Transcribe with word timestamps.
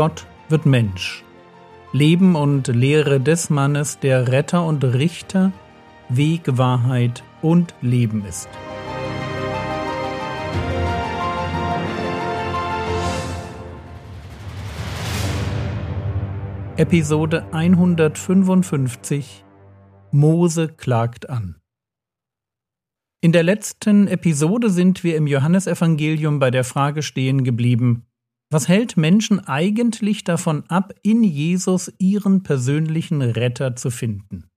Gott 0.00 0.24
wird 0.48 0.64
Mensch. 0.64 1.22
Leben 1.92 2.34
und 2.34 2.68
Lehre 2.68 3.20
des 3.20 3.50
Mannes, 3.50 3.98
der 3.98 4.28
Retter 4.28 4.64
und 4.64 4.82
Richter, 4.82 5.52
Weg, 6.08 6.56
Wahrheit 6.56 7.22
und 7.42 7.74
Leben 7.82 8.24
ist. 8.24 8.48
Episode 16.78 17.44
155 17.52 19.44
Mose 20.12 20.68
klagt 20.68 21.28
an. 21.28 21.56
In 23.20 23.32
der 23.32 23.42
letzten 23.42 24.08
Episode 24.08 24.70
sind 24.70 25.04
wir 25.04 25.18
im 25.18 25.26
Johannesevangelium 25.26 26.38
bei 26.38 26.50
der 26.50 26.64
Frage 26.64 27.02
stehen 27.02 27.44
geblieben, 27.44 28.06
was 28.50 28.66
hält 28.66 28.96
Menschen 28.96 29.38
eigentlich 29.40 30.24
davon 30.24 30.64
ab, 30.68 30.92
in 31.02 31.22
Jesus 31.22 31.92
ihren 31.98 32.42
persönlichen 32.42 33.22
Retter 33.22 33.76
zu 33.76 33.90
finden? 33.90 34.50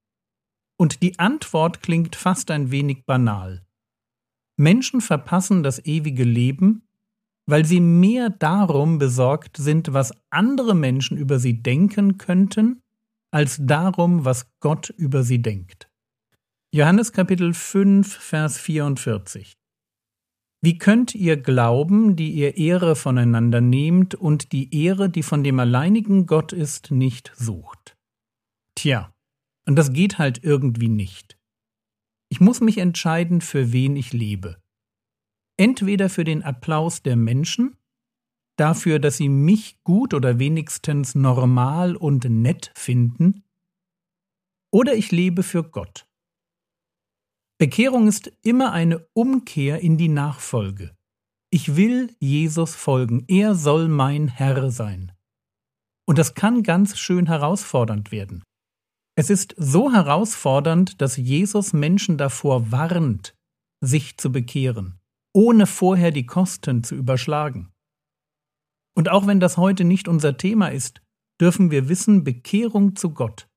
Und 0.78 1.04
die 1.04 1.20
Antwort 1.20 1.84
klingt 1.84 2.16
fast 2.16 2.50
ein 2.50 2.72
wenig 2.72 3.06
banal. 3.06 3.66
Menschen 4.58 5.00
verpassen 5.00 5.62
das 5.62 5.86
ewige 5.86 6.24
Leben, 6.24 6.88
weil 7.46 7.66
sie 7.66 7.80
mehr 7.80 8.30
darum 8.30 8.98
besorgt 8.98 9.58
sind, 9.58 9.94
was 9.94 10.14
andere 10.30 10.74
Menschen 10.76 11.18
über 11.18 11.40
sie 11.40 11.62
denken 11.62 12.18
könnten, 12.18 12.82
als 13.32 13.58
darum, 13.60 14.26
was 14.26 14.48
Gott 14.60 14.90
über 14.90 15.24
sie 15.24 15.42
denkt. 15.42 15.90
Johannes 16.72 17.12
Kapitel 17.12 17.54
5, 17.54 18.12
Vers 18.12 18.58
44. 18.58 19.54
Wie 20.64 20.78
könnt 20.78 21.14
ihr 21.14 21.36
glauben, 21.36 22.16
die 22.16 22.32
ihr 22.32 22.56
Ehre 22.56 22.96
voneinander 22.96 23.60
nehmt 23.60 24.16
und 24.16 24.54
die 24.54 24.74
Ehre, 24.74 25.10
die 25.10 25.22
von 25.22 25.44
dem 25.44 25.60
alleinigen 25.60 26.26
Gott 26.26 26.54
ist, 26.54 26.90
nicht 26.90 27.34
sucht? 27.36 27.98
Tja, 28.74 29.14
und 29.66 29.76
das 29.76 29.92
geht 29.92 30.20
halt 30.20 30.42
irgendwie 30.42 30.88
nicht. 30.88 31.38
Ich 32.30 32.40
muss 32.40 32.62
mich 32.62 32.78
entscheiden, 32.78 33.42
für 33.42 33.74
wen 33.74 33.98
ich 33.98 34.14
lebe. 34.14 34.56
Entweder 35.58 36.10
für 36.10 36.24
den 36.24 36.44
Applaus 36.44 37.04
der 37.04 37.18
Menschen, 37.18 37.76
dafür, 38.56 39.00
dass 39.00 39.18
sie 39.18 39.28
mich 39.28 39.84
gut 39.84 40.14
oder 40.14 40.40
wenigstens 40.40 41.14
normal 41.14 41.98
und 41.98 42.24
nett 42.24 42.72
finden, 42.74 43.44
oder 44.72 44.96
ich 44.96 45.12
lebe 45.12 45.44
für 45.44 45.64
Gott. 45.64 46.08
Bekehrung 47.64 48.10
ist 48.10 48.30
immer 48.42 48.74
eine 48.74 49.08
Umkehr 49.14 49.80
in 49.80 49.96
die 49.98 50.10
Nachfolge. 50.10 50.94
Ich 51.50 51.78
will 51.78 52.14
Jesus 52.20 52.76
folgen, 52.76 53.24
er 53.30 53.56
soll 53.56 53.88
mein 53.88 54.28
Herr 54.28 54.70
sein. 54.70 55.14
Und 56.06 56.18
das 56.18 56.34
kann 56.36 56.64
ganz 56.64 56.98
schön 56.98 57.26
herausfordernd 57.26 58.12
werden. 58.12 58.44
Es 59.16 59.30
ist 59.30 59.56
so 59.58 59.94
herausfordernd, 59.94 61.02
dass 61.02 61.16
Jesus 61.16 61.72
Menschen 61.72 62.18
davor 62.18 62.74
warnt, 62.74 63.34
sich 63.80 64.18
zu 64.18 64.30
bekehren, 64.30 65.00
ohne 65.34 65.66
vorher 65.66 66.12
die 66.12 66.26
Kosten 66.26 66.84
zu 66.84 66.96
überschlagen. 66.96 67.72
Und 68.94 69.08
auch 69.08 69.26
wenn 69.26 69.40
das 69.40 69.56
heute 69.56 69.86
nicht 69.86 70.10
unser 70.10 70.36
Thema 70.36 70.68
ist, 70.68 71.02
dürfen 71.40 71.72
wir 71.72 71.88
wissen, 71.88 72.26
Bekehrung 72.26 72.98
zu 72.98 73.12
Gott 73.12 73.48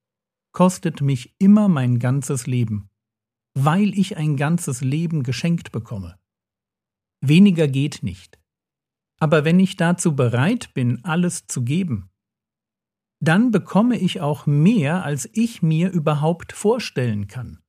kostet 0.52 1.00
mich 1.00 1.34
immer 1.40 1.66
mein 1.66 1.98
ganzes 1.98 2.46
Leben 2.46 2.88
weil 3.56 3.98
ich 3.98 4.18
ein 4.18 4.36
ganzes 4.36 4.82
Leben 4.82 5.22
geschenkt 5.22 5.72
bekomme. 5.72 6.18
Weniger 7.22 7.68
geht 7.68 8.02
nicht. 8.02 8.38
Aber 9.18 9.46
wenn 9.46 9.58
ich 9.58 9.76
dazu 9.76 10.14
bereit 10.14 10.74
bin, 10.74 11.02
alles 11.04 11.46
zu 11.46 11.64
geben, 11.64 12.10
dann 13.18 13.50
bekomme 13.50 13.98
ich 13.98 14.20
auch 14.20 14.44
mehr, 14.44 15.04
als 15.04 15.28
ich 15.32 15.62
mir 15.62 15.90
überhaupt 15.90 16.52
vorstellen 16.52 17.28
kann. 17.28 17.60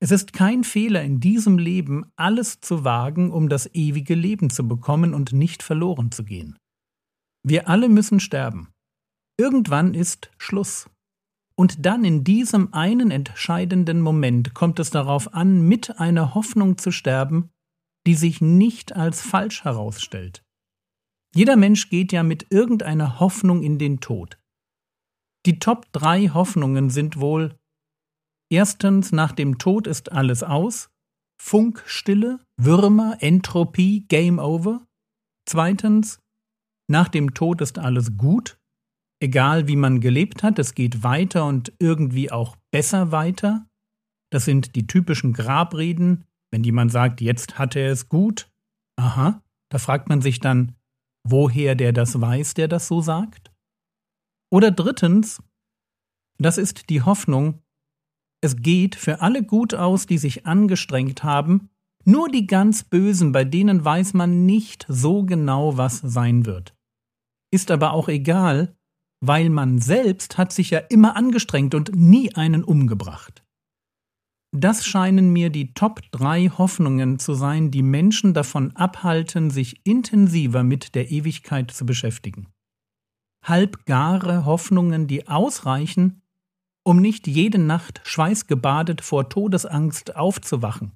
Es 0.00 0.10
ist 0.10 0.32
kein 0.32 0.64
Fehler 0.64 1.02
in 1.04 1.20
diesem 1.20 1.58
Leben, 1.58 2.10
alles 2.16 2.60
zu 2.60 2.84
wagen, 2.84 3.30
um 3.30 3.48
das 3.48 3.72
ewige 3.72 4.16
Leben 4.16 4.50
zu 4.50 4.66
bekommen 4.66 5.14
und 5.14 5.32
nicht 5.32 5.62
verloren 5.62 6.10
zu 6.10 6.24
gehen. 6.24 6.58
Wir 7.44 7.68
alle 7.68 7.88
müssen 7.88 8.18
sterben. 8.18 8.72
Irgendwann 9.38 9.94
ist 9.94 10.32
Schluss. 10.38 10.90
Und 11.58 11.86
dann 11.86 12.04
in 12.04 12.22
diesem 12.22 12.72
einen 12.74 13.10
entscheidenden 13.10 14.02
Moment 14.02 14.52
kommt 14.52 14.78
es 14.78 14.90
darauf 14.90 15.32
an, 15.32 15.62
mit 15.62 15.98
einer 15.98 16.34
Hoffnung 16.34 16.76
zu 16.76 16.90
sterben, 16.90 17.50
die 18.06 18.14
sich 18.14 18.40
nicht 18.40 18.94
als 18.94 19.22
falsch 19.22 19.64
herausstellt. 19.64 20.44
Jeder 21.34 21.56
Mensch 21.56 21.88
geht 21.88 22.12
ja 22.12 22.22
mit 22.22 22.46
irgendeiner 22.50 23.20
Hoffnung 23.20 23.62
in 23.62 23.78
den 23.78 24.00
Tod. 24.00 24.38
Die 25.46 25.58
Top 25.58 25.86
drei 25.92 26.28
Hoffnungen 26.28 26.90
sind 26.90 27.20
wohl 27.20 27.56
Erstens, 28.48 29.10
nach 29.10 29.32
dem 29.32 29.58
Tod 29.58 29.88
ist 29.88 30.12
alles 30.12 30.44
aus. 30.44 30.88
Funkstille, 31.42 32.38
Würmer, 32.56 33.16
Entropie, 33.20 34.06
Game 34.08 34.38
Over. 34.38 34.86
Zweitens, 35.48 36.20
nach 36.88 37.08
dem 37.08 37.34
Tod 37.34 37.60
ist 37.60 37.78
alles 37.78 38.16
gut 38.16 38.56
egal 39.20 39.68
wie 39.68 39.76
man 39.76 40.00
gelebt 40.00 40.42
hat, 40.42 40.58
es 40.58 40.74
geht 40.74 41.02
weiter 41.02 41.46
und 41.46 41.72
irgendwie 41.78 42.30
auch 42.30 42.56
besser 42.70 43.12
weiter. 43.12 43.66
Das 44.30 44.44
sind 44.44 44.74
die 44.74 44.86
typischen 44.86 45.32
Grabreden, 45.32 46.24
wenn 46.50 46.64
jemand 46.64 46.92
sagt, 46.92 47.20
jetzt 47.20 47.58
hat 47.58 47.76
er 47.76 47.90
es 47.90 48.08
gut. 48.08 48.50
Aha, 48.96 49.42
da 49.70 49.78
fragt 49.78 50.08
man 50.08 50.20
sich 50.22 50.40
dann, 50.40 50.74
woher 51.24 51.74
der 51.74 51.92
das 51.92 52.20
weiß, 52.20 52.54
der 52.54 52.68
das 52.68 52.88
so 52.88 53.00
sagt? 53.00 53.52
Oder 54.50 54.70
drittens, 54.70 55.42
das 56.38 56.58
ist 56.58 56.88
die 56.90 57.02
Hoffnung, 57.02 57.62
es 58.42 58.56
geht 58.56 58.94
für 58.94 59.20
alle 59.20 59.42
gut 59.42 59.74
aus, 59.74 60.06
die 60.06 60.18
sich 60.18 60.46
angestrengt 60.46 61.24
haben, 61.24 61.70
nur 62.04 62.28
die 62.28 62.46
ganz 62.46 62.84
Bösen, 62.84 63.32
bei 63.32 63.44
denen 63.44 63.84
weiß 63.84 64.14
man 64.14 64.46
nicht 64.46 64.86
so 64.88 65.24
genau, 65.24 65.76
was 65.76 65.98
sein 65.98 66.46
wird. 66.46 66.76
Ist 67.50 67.70
aber 67.70 67.92
auch 67.92 68.08
egal, 68.08 68.76
weil 69.20 69.50
man 69.50 69.80
selbst 69.80 70.38
hat 70.38 70.52
sich 70.52 70.70
ja 70.70 70.78
immer 70.78 71.16
angestrengt 71.16 71.74
und 71.74 71.94
nie 71.94 72.34
einen 72.34 72.64
umgebracht. 72.64 73.42
Das 74.52 74.86
scheinen 74.86 75.32
mir 75.32 75.50
die 75.50 75.74
Top 75.74 76.00
3 76.12 76.48
Hoffnungen 76.56 77.18
zu 77.18 77.34
sein, 77.34 77.70
die 77.70 77.82
Menschen 77.82 78.32
davon 78.32 78.74
abhalten, 78.74 79.50
sich 79.50 79.84
intensiver 79.84 80.62
mit 80.62 80.94
der 80.94 81.10
Ewigkeit 81.10 81.70
zu 81.70 81.84
beschäftigen. 81.84 82.48
Halbgare 83.44 84.44
Hoffnungen, 84.44 85.06
die 85.06 85.28
ausreichen, 85.28 86.22
um 86.84 87.00
nicht 87.00 87.26
jede 87.26 87.58
Nacht 87.58 88.00
schweißgebadet 88.04 89.02
vor 89.02 89.28
Todesangst 89.28 90.16
aufzuwachen, 90.16 90.92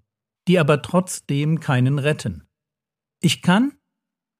die 0.48 0.58
aber 0.58 0.82
trotzdem 0.82 1.60
keinen 1.60 1.98
retten. 1.98 2.44
Ich 3.20 3.42
kann, 3.42 3.72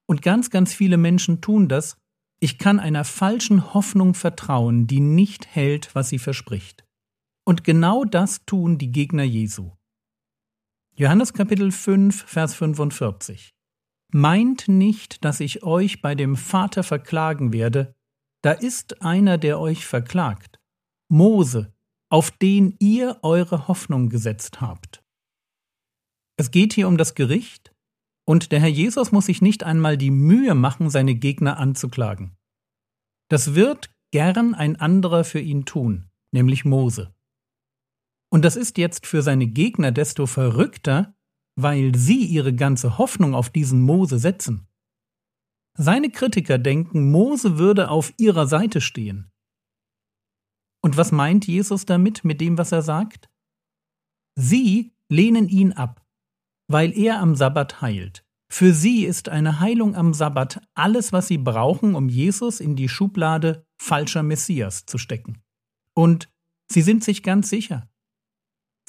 und 0.07 0.21
ganz, 0.21 0.49
ganz 0.49 0.73
viele 0.73 0.97
Menschen 0.97 1.41
tun 1.41 1.67
das, 1.67 2.00
ich 2.43 2.57
kann 2.57 2.79
einer 2.79 3.05
falschen 3.05 3.73
Hoffnung 3.75 4.15
vertrauen, 4.15 4.87
die 4.87 4.99
nicht 4.99 5.45
hält, 5.45 5.93
was 5.93 6.09
sie 6.09 6.17
verspricht. 6.17 6.83
Und 7.45 7.63
genau 7.63 8.03
das 8.03 8.45
tun 8.45 8.79
die 8.79 8.91
Gegner 8.91 9.23
Jesu. 9.23 9.71
Johannes 10.95 11.33
Kapitel 11.33 11.71
5, 11.71 12.25
Vers 12.25 12.55
45. 12.55 13.53
Meint 14.11 14.67
nicht, 14.67 15.23
dass 15.23 15.39
ich 15.39 15.61
euch 15.61 16.01
bei 16.01 16.15
dem 16.15 16.35
Vater 16.35 16.81
verklagen 16.83 17.53
werde, 17.53 17.95
da 18.41 18.53
ist 18.53 19.03
einer, 19.03 19.37
der 19.37 19.59
euch 19.59 19.85
verklagt, 19.85 20.59
Mose, 21.09 21.71
auf 22.09 22.31
den 22.31 22.75
ihr 22.79 23.19
eure 23.21 23.67
Hoffnung 23.67 24.09
gesetzt 24.09 24.61
habt. 24.61 25.03
Es 26.37 26.49
geht 26.49 26.73
hier 26.73 26.87
um 26.87 26.97
das 26.97 27.13
Gericht, 27.13 27.70
und 28.25 28.51
der 28.51 28.59
Herr 28.59 28.69
Jesus 28.69 29.11
muss 29.11 29.25
sich 29.25 29.41
nicht 29.41 29.63
einmal 29.63 29.97
die 29.97 30.11
Mühe 30.11 30.55
machen, 30.55 30.89
seine 30.89 31.15
Gegner 31.15 31.57
anzuklagen. 31.57 32.37
Das 33.29 33.55
wird 33.55 33.93
gern 34.11 34.53
ein 34.53 34.75
anderer 34.75 35.23
für 35.23 35.39
ihn 35.39 35.65
tun, 35.65 36.09
nämlich 36.31 36.65
Mose. 36.65 37.13
Und 38.31 38.45
das 38.45 38.55
ist 38.55 38.77
jetzt 38.77 39.05
für 39.05 39.21
seine 39.21 39.47
Gegner 39.47 39.91
desto 39.91 40.25
verrückter, 40.25 41.15
weil 41.55 41.95
sie 41.95 42.25
ihre 42.25 42.53
ganze 42.53 42.97
Hoffnung 42.97 43.35
auf 43.35 43.49
diesen 43.49 43.81
Mose 43.81 44.19
setzen. 44.19 44.67
Seine 45.77 46.09
Kritiker 46.09 46.57
denken, 46.57 47.11
Mose 47.11 47.57
würde 47.57 47.89
auf 47.89 48.13
ihrer 48.17 48.47
Seite 48.47 48.81
stehen. 48.81 49.31
Und 50.81 50.97
was 50.97 51.11
meint 51.11 51.47
Jesus 51.47 51.85
damit, 51.85 52.23
mit 52.23 52.41
dem, 52.41 52.57
was 52.57 52.71
er 52.71 52.81
sagt? 52.81 53.29
Sie 54.35 54.93
lehnen 55.09 55.47
ihn 55.47 55.73
ab 55.73 56.00
weil 56.71 56.97
er 56.97 57.19
am 57.19 57.35
Sabbat 57.35 57.81
heilt. 57.81 58.25
Für 58.51 58.73
sie 58.73 59.05
ist 59.05 59.29
eine 59.29 59.59
Heilung 59.59 59.95
am 59.95 60.13
Sabbat 60.13 60.61
alles, 60.73 61.13
was 61.13 61.27
sie 61.27 61.37
brauchen, 61.37 61.95
um 61.95 62.09
Jesus 62.09 62.59
in 62.59 62.75
die 62.75 62.89
Schublade 62.89 63.65
falscher 63.81 64.23
Messias 64.23 64.85
zu 64.85 64.97
stecken. 64.97 65.41
Und 65.95 66.29
sie 66.69 66.81
sind 66.81 67.03
sich 67.03 67.23
ganz 67.23 67.49
sicher. 67.49 67.89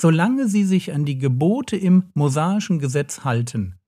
Solange 0.00 0.48
sie 0.48 0.64
sich 0.64 0.92
an 0.92 1.04
die 1.04 1.18
Gebote 1.18 1.76
im 1.76 2.10
mosaischen 2.14 2.78
Gesetz 2.78 3.24
halten, 3.24 3.78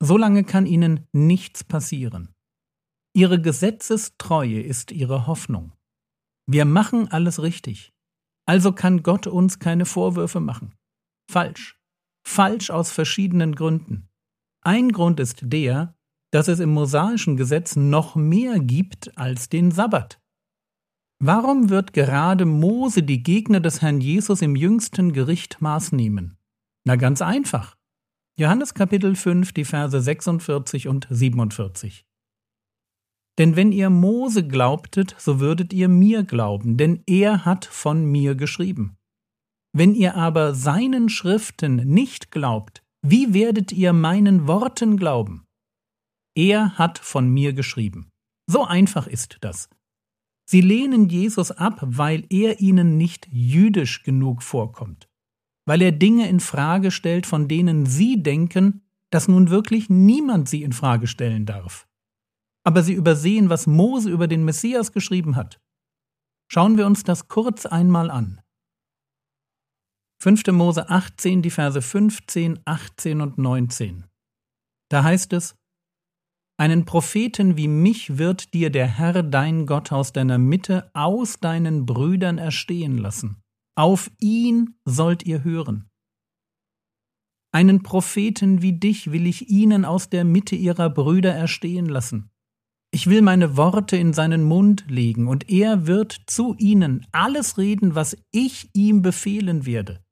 solange 0.00 0.44
kann 0.44 0.66
ihnen 0.66 1.08
nichts 1.12 1.64
passieren. 1.64 2.34
Ihre 3.12 3.40
Gesetzestreue 3.40 4.60
ist 4.60 4.92
ihre 4.92 5.26
Hoffnung. 5.26 5.72
Wir 6.46 6.64
machen 6.64 7.08
alles 7.08 7.42
richtig. 7.42 7.92
Also 8.46 8.72
kann 8.72 9.02
Gott 9.02 9.26
uns 9.26 9.58
keine 9.58 9.86
Vorwürfe 9.86 10.40
machen. 10.40 10.74
Falsch. 11.30 11.80
Falsch 12.26 12.70
aus 12.70 12.90
verschiedenen 12.90 13.54
Gründen. 13.54 14.08
Ein 14.62 14.92
Grund 14.92 15.20
ist 15.20 15.40
der, 15.42 15.94
dass 16.32 16.48
es 16.48 16.58
im 16.58 16.70
mosaischen 16.70 17.36
Gesetz 17.36 17.76
noch 17.76 18.16
mehr 18.16 18.58
gibt 18.58 19.16
als 19.16 19.48
den 19.48 19.70
Sabbat. 19.70 20.20
Warum 21.20 21.70
wird 21.70 21.92
gerade 21.92 22.44
Mose 22.44 23.02
die 23.02 23.22
Gegner 23.22 23.60
des 23.60 23.82
Herrn 23.82 24.00
Jesus 24.00 24.42
im 24.42 24.56
jüngsten 24.56 25.12
Gericht 25.12 25.60
Maß 25.60 25.92
nehmen? 25.92 26.36
Na 26.84 26.96
ganz 26.96 27.22
einfach. 27.22 27.76
Johannes 28.36 28.74
Kapitel 28.74 29.14
5, 29.14 29.52
die 29.52 29.64
Verse 29.64 30.00
46 30.00 30.88
und 30.88 31.06
47. 31.08 32.04
Denn 33.38 33.56
wenn 33.56 33.70
ihr 33.72 33.90
Mose 33.90 34.46
glaubtet, 34.46 35.14
so 35.18 35.40
würdet 35.40 35.72
ihr 35.72 35.88
mir 35.88 36.24
glauben, 36.24 36.76
denn 36.76 37.02
er 37.06 37.44
hat 37.44 37.64
von 37.64 38.04
mir 38.04 38.34
geschrieben. 38.34 38.96
Wenn 39.76 39.94
ihr 39.96 40.14
aber 40.14 40.54
seinen 40.54 41.08
Schriften 41.08 41.76
nicht 41.76 42.30
glaubt, 42.30 42.84
wie 43.02 43.34
werdet 43.34 43.72
ihr 43.72 43.92
meinen 43.92 44.46
Worten 44.46 44.96
glauben? 44.96 45.46
Er 46.36 46.78
hat 46.78 47.00
von 47.00 47.28
mir 47.28 47.52
geschrieben. 47.52 48.10
So 48.46 48.64
einfach 48.64 49.08
ist 49.08 49.38
das. 49.40 49.68
Sie 50.48 50.60
lehnen 50.60 51.08
Jesus 51.08 51.50
ab, 51.50 51.80
weil 51.82 52.24
er 52.30 52.60
ihnen 52.60 52.96
nicht 52.96 53.26
jüdisch 53.32 54.04
genug 54.04 54.42
vorkommt, 54.42 55.08
weil 55.66 55.82
er 55.82 55.92
Dinge 55.92 56.28
in 56.28 56.38
Frage 56.38 56.92
stellt, 56.92 57.26
von 57.26 57.48
denen 57.48 57.84
sie 57.84 58.22
denken, 58.22 58.82
dass 59.10 59.26
nun 59.26 59.50
wirklich 59.50 59.90
niemand 59.90 60.48
sie 60.48 60.62
in 60.62 60.72
Frage 60.72 61.08
stellen 61.08 61.46
darf. 61.46 61.88
Aber 62.62 62.84
sie 62.84 62.94
übersehen, 62.94 63.50
was 63.50 63.66
Mose 63.66 64.08
über 64.08 64.28
den 64.28 64.44
Messias 64.44 64.92
geschrieben 64.92 65.34
hat. 65.34 65.60
Schauen 66.48 66.78
wir 66.78 66.86
uns 66.86 67.02
das 67.02 67.26
kurz 67.26 67.66
einmal 67.66 68.10
an. 68.10 68.40
5. 70.24 70.52
Mose 70.52 70.88
18, 70.88 71.42
die 71.42 71.50
Verse 71.50 71.82
15, 71.82 72.60
18 72.64 73.20
und 73.20 73.36
19. 73.36 74.04
Da 74.90 75.04
heißt 75.04 75.34
es, 75.34 75.54
einen 76.58 76.86
Propheten 76.86 77.58
wie 77.58 77.68
mich 77.68 78.16
wird 78.16 78.54
dir 78.54 78.70
der 78.70 78.86
Herr 78.86 79.22
dein 79.22 79.66
Gott 79.66 79.92
aus 79.92 80.14
deiner 80.14 80.38
Mitte, 80.38 80.90
aus 80.94 81.40
deinen 81.40 81.84
Brüdern 81.84 82.38
erstehen 82.38 82.96
lassen. 82.96 83.42
Auf 83.76 84.10
ihn 84.18 84.78
sollt 84.86 85.26
ihr 85.26 85.44
hören. 85.44 85.90
Einen 87.52 87.82
Propheten 87.82 88.62
wie 88.62 88.72
dich 88.72 89.12
will 89.12 89.26
ich 89.26 89.50
ihnen 89.50 89.84
aus 89.84 90.08
der 90.08 90.24
Mitte 90.24 90.56
ihrer 90.56 90.88
Brüder 90.88 91.34
erstehen 91.34 91.84
lassen. 91.84 92.30
Ich 92.90 93.08
will 93.08 93.20
meine 93.20 93.58
Worte 93.58 93.98
in 93.98 94.14
seinen 94.14 94.44
Mund 94.44 94.86
legen, 94.88 95.28
und 95.28 95.50
er 95.50 95.86
wird 95.86 96.16
zu 96.26 96.54
ihnen 96.56 97.06
alles 97.12 97.58
reden, 97.58 97.94
was 97.94 98.16
ich 98.30 98.70
ihm 98.72 99.02
befehlen 99.02 99.66
werde. 99.66 100.03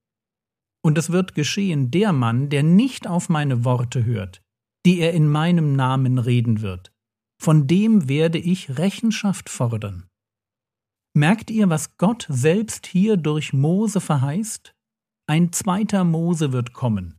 Und 0.84 0.98
es 0.98 1.10
wird 1.10 1.34
geschehen, 1.34 1.90
der 1.90 2.12
Mann, 2.12 2.48
der 2.48 2.62
nicht 2.62 3.06
auf 3.06 3.28
meine 3.28 3.64
Worte 3.64 4.04
hört, 4.04 4.42
die 4.84 4.98
er 4.98 5.12
in 5.12 5.28
meinem 5.28 5.76
Namen 5.76 6.18
reden 6.18 6.60
wird. 6.60 6.92
Von 7.40 7.66
dem 7.66 8.08
werde 8.08 8.38
ich 8.38 8.78
Rechenschaft 8.78 9.48
fordern. 9.48 10.08
Merkt 11.14 11.50
ihr, 11.50 11.68
was 11.68 11.96
Gott 11.98 12.26
selbst 12.28 12.86
hier 12.86 13.16
durch 13.16 13.52
Mose 13.52 14.00
verheißt? 14.00 14.74
Ein 15.28 15.52
zweiter 15.52 16.04
Mose 16.04 16.52
wird 16.52 16.72
kommen. 16.72 17.18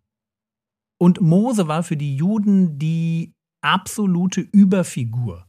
Und 0.99 1.21
Mose 1.21 1.67
war 1.67 1.83
für 1.83 1.97
die 1.97 2.15
Juden 2.15 2.79
die 2.79 3.33
absolute 3.61 4.41
Überfigur. 4.41 5.47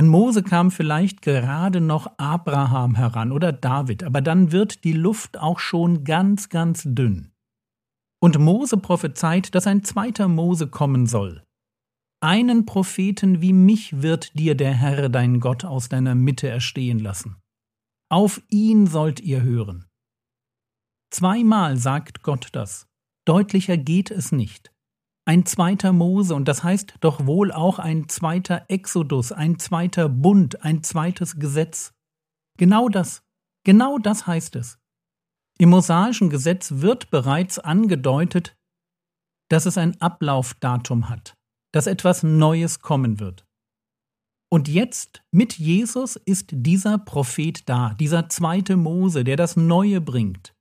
An 0.00 0.08
Mose 0.08 0.42
kam 0.42 0.70
vielleicht 0.70 1.20
gerade 1.20 1.82
noch 1.82 2.10
Abraham 2.16 2.94
heran 2.94 3.32
oder 3.32 3.52
David, 3.52 4.02
aber 4.02 4.22
dann 4.22 4.50
wird 4.50 4.84
die 4.84 4.94
Luft 4.94 5.36
auch 5.36 5.58
schon 5.58 6.04
ganz, 6.04 6.48
ganz 6.48 6.84
dünn. 6.86 7.32
Und 8.18 8.38
Mose 8.38 8.78
prophezeit, 8.78 9.54
dass 9.54 9.66
ein 9.66 9.84
zweiter 9.84 10.26
Mose 10.26 10.68
kommen 10.68 11.04
soll. 11.04 11.44
Einen 12.22 12.64
Propheten 12.64 13.42
wie 13.42 13.52
mich 13.52 14.00
wird 14.00 14.38
dir 14.38 14.54
der 14.54 14.72
Herr 14.72 15.10
dein 15.10 15.38
Gott 15.38 15.66
aus 15.66 15.90
deiner 15.90 16.14
Mitte 16.14 16.48
erstehen 16.48 16.98
lassen. 16.98 17.36
Auf 18.10 18.40
ihn 18.48 18.86
sollt 18.86 19.20
ihr 19.20 19.42
hören. 19.42 19.84
Zweimal 21.10 21.76
sagt 21.76 22.22
Gott 22.22 22.48
das. 22.52 22.86
Deutlicher 23.26 23.76
geht 23.76 24.10
es 24.10 24.32
nicht. 24.32 24.72
Ein 25.30 25.46
zweiter 25.46 25.92
Mose, 25.92 26.34
und 26.34 26.48
das 26.48 26.64
heißt 26.64 26.94
doch 26.98 27.24
wohl 27.24 27.52
auch 27.52 27.78
ein 27.78 28.08
zweiter 28.08 28.64
Exodus, 28.66 29.30
ein 29.30 29.60
zweiter 29.60 30.08
Bund, 30.08 30.64
ein 30.64 30.82
zweites 30.82 31.38
Gesetz. 31.38 31.94
Genau 32.58 32.88
das, 32.88 33.22
genau 33.62 33.98
das 33.98 34.26
heißt 34.26 34.56
es. 34.56 34.80
Im 35.56 35.68
mosaischen 35.68 36.30
Gesetz 36.30 36.72
wird 36.78 37.12
bereits 37.12 37.60
angedeutet, 37.60 38.56
dass 39.48 39.66
es 39.66 39.78
ein 39.78 40.00
Ablaufdatum 40.00 41.08
hat, 41.08 41.36
dass 41.72 41.86
etwas 41.86 42.24
Neues 42.24 42.80
kommen 42.80 43.20
wird. 43.20 43.46
Und 44.50 44.66
jetzt 44.66 45.22
mit 45.30 45.58
Jesus 45.58 46.16
ist 46.16 46.48
dieser 46.50 46.98
Prophet 46.98 47.68
da, 47.68 47.94
dieser 47.94 48.28
zweite 48.30 48.76
Mose, 48.76 49.22
der 49.22 49.36
das 49.36 49.56
Neue 49.56 50.00
bringt. 50.00 50.56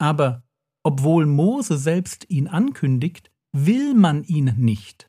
Aber 0.00 0.42
obwohl 0.82 1.26
Mose 1.26 1.78
selbst 1.78 2.28
ihn 2.28 2.48
ankündigt, 2.48 3.30
will 3.52 3.94
man 3.94 4.24
ihn 4.24 4.54
nicht. 4.56 5.08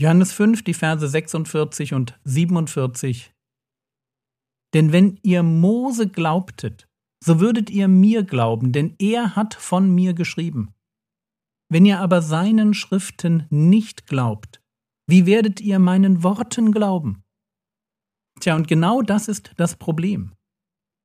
Johannes 0.00 0.32
5, 0.32 0.64
die 0.64 0.74
Verse 0.74 1.06
46 1.06 1.94
und 1.94 2.18
47. 2.24 3.32
Denn 4.74 4.92
wenn 4.92 5.18
ihr 5.22 5.42
Mose 5.42 6.08
glaubtet, 6.08 6.88
so 7.22 7.40
würdet 7.40 7.70
ihr 7.70 7.88
mir 7.88 8.24
glauben, 8.24 8.72
denn 8.72 8.96
er 8.98 9.36
hat 9.36 9.54
von 9.54 9.94
mir 9.94 10.14
geschrieben. 10.14 10.74
Wenn 11.70 11.86
ihr 11.86 12.00
aber 12.00 12.20
seinen 12.20 12.74
Schriften 12.74 13.46
nicht 13.50 14.06
glaubt, 14.06 14.60
wie 15.08 15.26
werdet 15.26 15.60
ihr 15.60 15.78
meinen 15.78 16.22
Worten 16.22 16.72
glauben? 16.72 17.22
Tja, 18.40 18.56
und 18.56 18.66
genau 18.66 19.02
das 19.02 19.28
ist 19.28 19.52
das 19.56 19.76
Problem. 19.76 20.32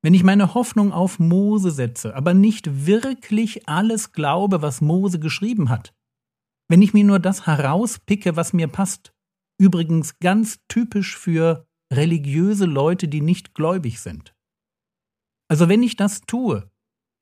Wenn 0.07 0.13
ich 0.13 0.23
meine 0.23 0.53
Hoffnung 0.53 0.93
auf 0.93 1.19
Mose 1.19 1.69
setze, 1.69 2.15
aber 2.15 2.33
nicht 2.33 2.85
wirklich 2.85 3.67
alles 3.67 4.13
glaube, 4.13 4.61
was 4.61 4.79
Mose 4.79 5.19
geschrieben 5.19 5.67
hat, 5.69 5.93
wenn 6.69 6.81
ich 6.81 6.93
mir 6.93 7.03
nur 7.03 7.19
das 7.19 7.45
herauspicke, 7.45 8.37
was 8.37 8.53
mir 8.53 8.69
passt, 8.69 9.13
übrigens 9.57 10.17
ganz 10.19 10.59
typisch 10.69 11.17
für 11.17 11.67
religiöse 11.91 12.63
Leute, 12.63 13.09
die 13.09 13.19
nicht 13.19 13.53
gläubig 13.53 13.99
sind, 13.99 14.33
also 15.49 15.67
wenn 15.67 15.83
ich 15.83 15.97
das 15.97 16.21
tue, 16.21 16.71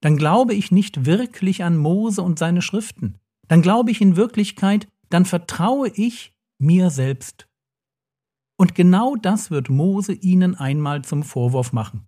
dann 0.01 0.15
glaube 0.15 0.53
ich 0.53 0.69
nicht 0.69 1.07
wirklich 1.07 1.63
an 1.63 1.77
Mose 1.77 2.21
und 2.21 2.37
seine 2.37 2.61
Schriften. 2.61 3.17
Dann 3.47 3.63
glaube 3.63 3.89
ich 3.89 3.99
in 3.99 4.15
Wirklichkeit, 4.15 4.87
dann 5.09 5.25
vertraue 5.25 5.89
ich 5.89 6.35
mir 6.59 6.91
selbst. 6.91 7.47
Und 8.59 8.75
genau 8.75 9.15
das 9.15 9.49
wird 9.49 9.71
Mose 9.71 10.13
ihnen 10.13 10.53
einmal 10.53 11.03
zum 11.03 11.23
Vorwurf 11.23 11.73
machen. 11.73 12.07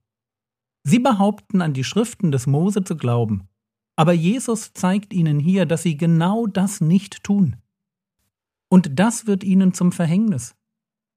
Sie 0.90 1.00
behaupten 1.00 1.62
an 1.62 1.74
die 1.74 1.84
Schriften 1.84 2.32
des 2.32 2.48
Mose 2.48 2.82
zu 2.82 2.96
glauben, 2.96 3.50
aber 3.98 4.14
Jesus 4.14 4.72
zeigt 4.72 5.14
ihnen 5.14 5.38
hier, 5.38 5.66
dass 5.66 5.84
sie 5.84 5.98
genau 5.98 6.48
das 6.48 6.80
nicht 6.80 7.26
tun. 7.26 7.58
Und 8.70 8.98
das 8.98 9.28
wird 9.28 9.44
ihnen 9.44 9.74
zum 9.74 9.92
Verhängnis, 9.92 10.56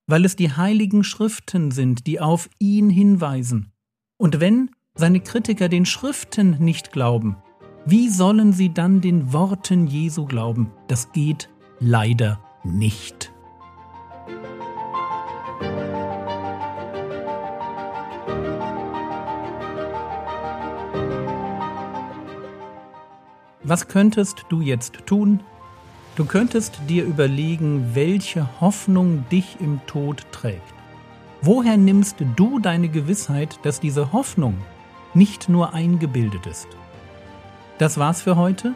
weil 0.08 0.24
es 0.24 0.34
die 0.34 0.50
heiligen 0.50 1.04
Schriften 1.04 1.70
sind, 1.70 2.08
die 2.08 2.18
auf 2.18 2.50
ihn 2.58 2.90
hinweisen. 2.90 3.70
Und 4.16 4.40
wenn 4.40 4.72
seine 4.96 5.20
Kritiker 5.20 5.68
den 5.68 5.86
Schriften 5.86 6.56
nicht 6.58 6.90
glauben, 6.90 7.36
wie 7.86 8.08
sollen 8.08 8.52
sie 8.52 8.74
dann 8.74 9.00
den 9.00 9.32
Worten 9.32 9.86
Jesu 9.86 10.24
glauben? 10.24 10.72
Das 10.88 11.12
geht 11.12 11.48
leider 11.78 12.40
nicht. 12.64 13.32
Was 23.70 23.86
könntest 23.86 24.46
du 24.48 24.62
jetzt 24.62 25.06
tun? 25.06 25.44
Du 26.16 26.24
könntest 26.24 26.80
dir 26.88 27.04
überlegen, 27.04 27.90
welche 27.94 28.48
Hoffnung 28.60 29.24
dich 29.30 29.58
im 29.60 29.78
Tod 29.86 30.26
trägt. 30.32 30.74
Woher 31.40 31.76
nimmst 31.76 32.16
du 32.34 32.58
deine 32.58 32.88
Gewissheit, 32.88 33.60
dass 33.62 33.78
diese 33.78 34.12
Hoffnung 34.12 34.54
nicht 35.14 35.48
nur 35.48 35.72
eingebildet 35.72 36.48
ist. 36.48 36.66
Das 37.78 37.96
war's 37.96 38.22
für 38.22 38.34
heute. 38.34 38.74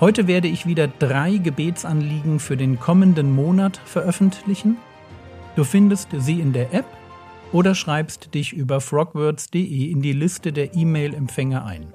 Heute 0.00 0.26
werde 0.26 0.48
ich 0.48 0.66
wieder 0.66 0.88
drei 0.88 1.36
Gebetsanliegen 1.36 2.40
für 2.40 2.56
den 2.56 2.80
kommenden 2.80 3.36
Monat 3.36 3.80
veröffentlichen. 3.84 4.78
Du 5.54 5.62
findest 5.62 6.08
sie 6.18 6.40
in 6.40 6.52
der 6.52 6.74
App 6.74 6.86
oder 7.52 7.76
schreibst 7.76 8.34
dich 8.34 8.52
über 8.52 8.80
frogwords.de 8.80 9.92
in 9.92 10.02
die 10.02 10.12
Liste 10.12 10.52
der 10.52 10.74
E-Mail-Empfänger 10.74 11.64
ein. 11.64 11.94